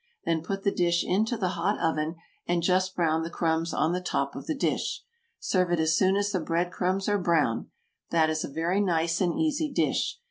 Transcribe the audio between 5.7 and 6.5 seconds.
it as soon as the